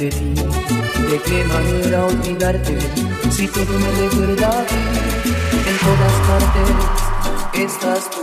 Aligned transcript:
de 0.00 0.08
ti? 0.08 0.34
¿De 1.10 1.22
qué 1.26 1.44
manera 1.44 2.06
olvidarte? 2.06 2.78
Si 3.30 3.46
todo 3.48 3.78
me 3.78 3.90
recuerda 4.00 4.48
a 4.48 4.64
en 5.68 5.76
todas 5.86 6.14
partes 6.28 6.68
estás 7.52 8.10
tú. 8.10 8.22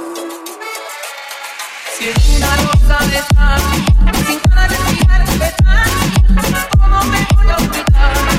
Si 1.97 2.09
es 2.09 2.37
una 2.37 2.55
rosa 2.57 2.97
de 3.11 3.19
sal, 3.35 3.61
sin 4.25 4.39
cara 4.49 4.67
de 4.67 4.91
mirar, 4.93 5.21
¿cómo 6.79 6.99
me 7.11 7.27
voy 7.35 7.49
a 7.49 7.57
olvidar? 7.57 8.36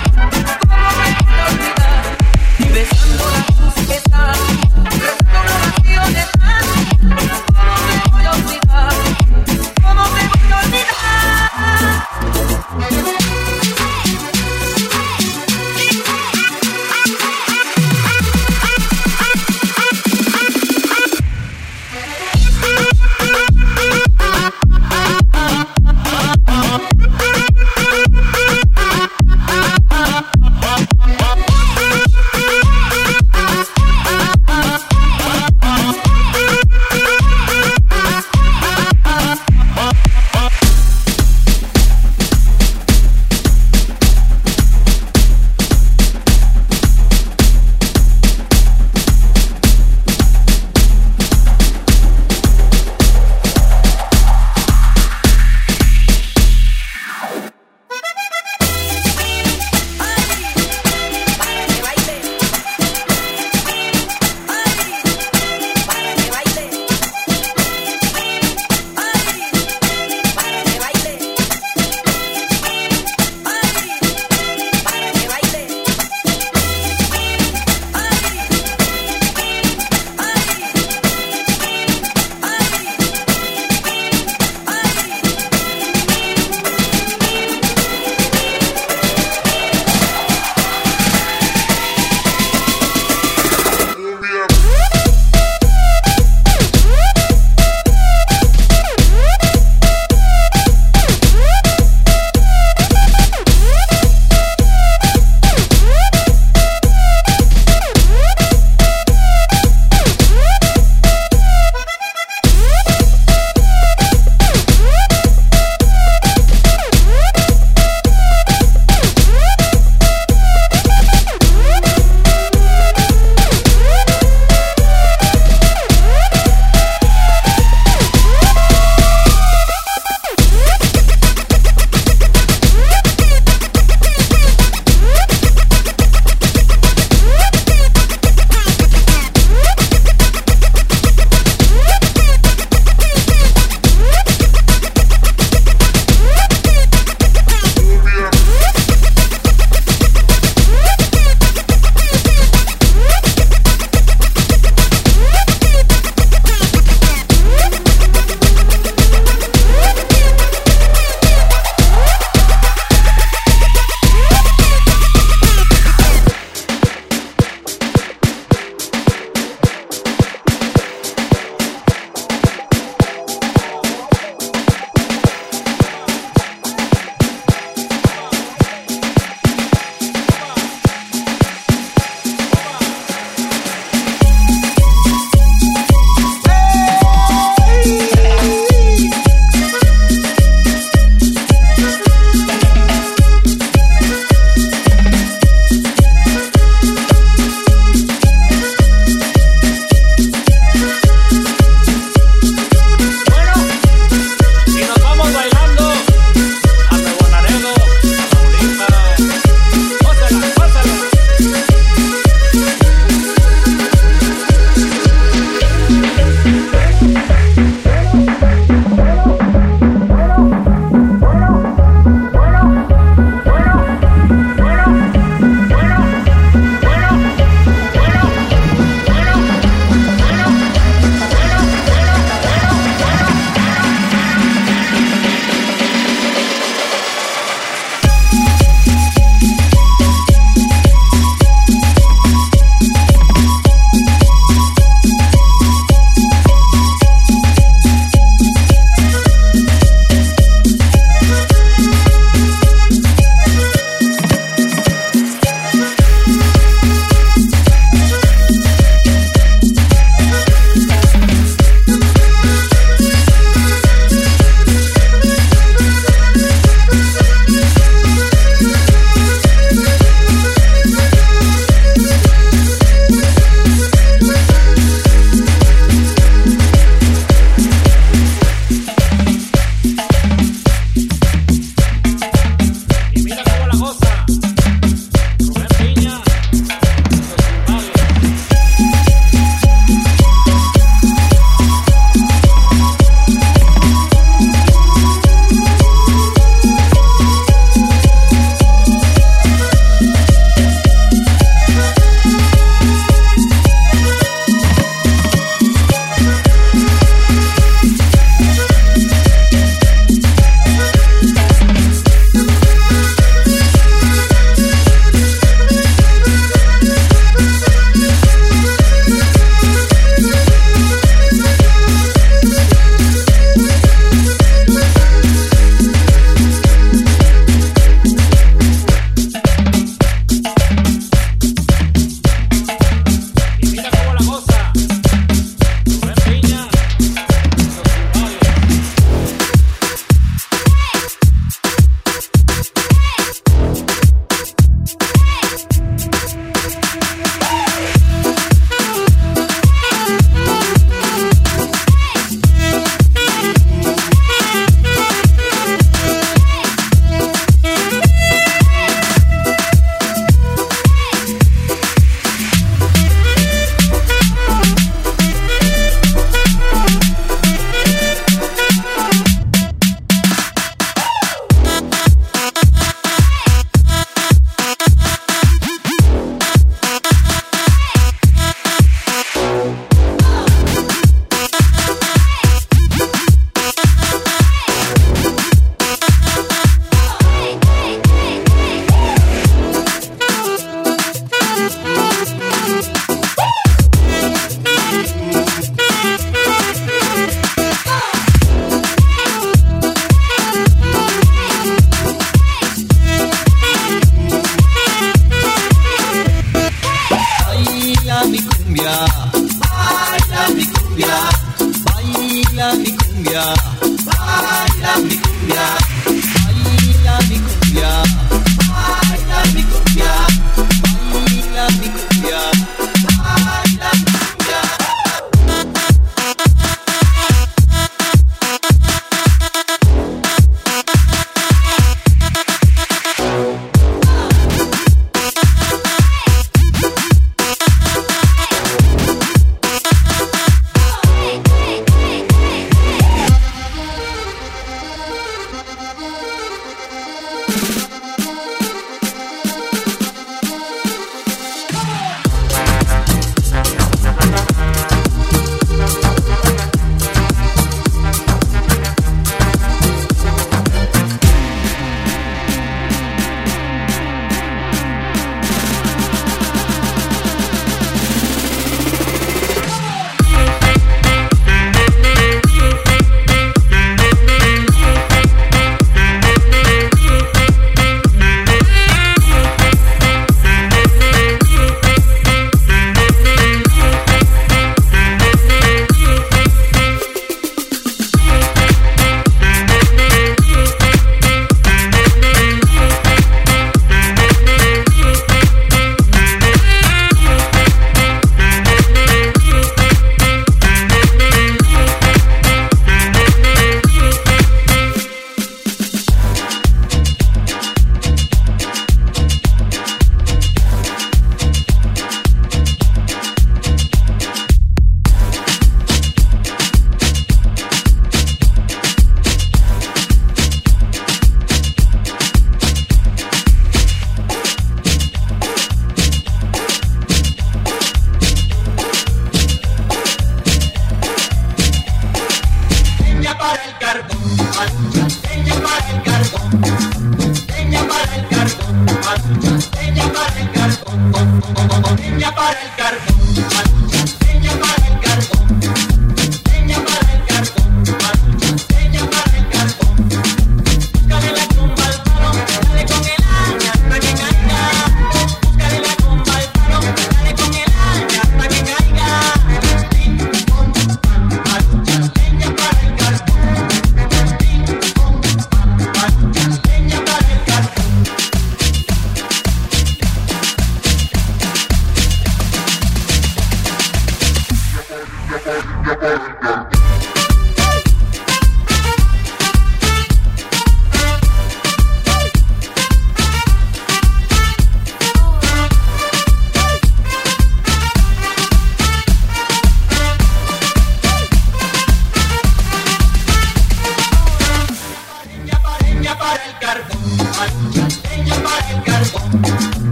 la. 283.73 284.08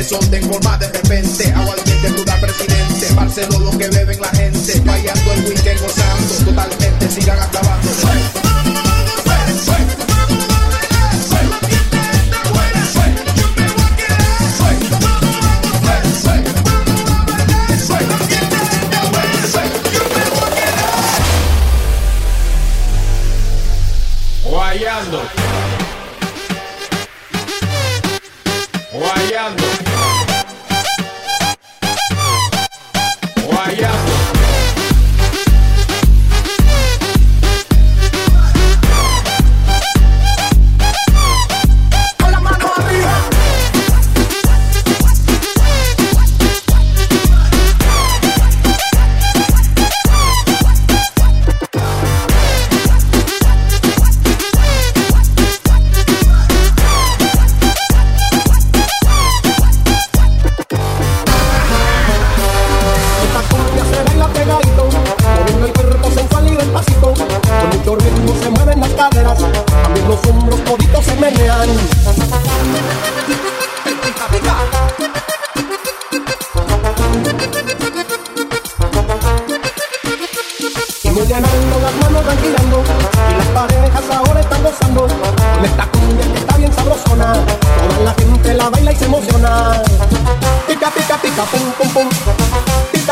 desorden 0.00 0.42
forma 0.44 0.78
de 0.78 0.86
repente. 0.86 1.52
Aguardiente, 1.52 2.08
duda 2.16 2.34
presidente. 2.40 3.14
Barcelona 3.14 3.69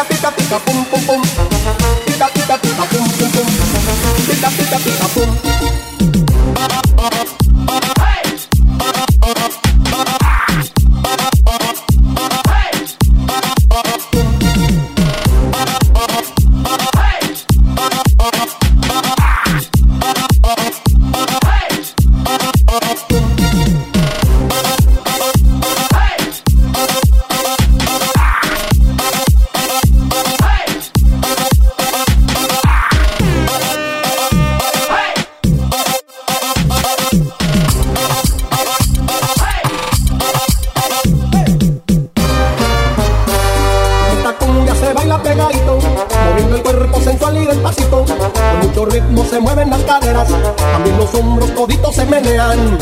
pica, 0.04 0.30
pica, 0.30 0.30
pica, 0.30 0.60
pum, 0.60 0.84
pum, 0.84 1.00
pum. 1.06 1.57
mueven 49.40 49.70
las 49.70 49.82
caderas, 49.82 50.28
también 50.56 50.98
los 50.98 51.14
hombros 51.14 51.54
toditos 51.54 51.94
se 51.94 52.04
menean. 52.06 52.78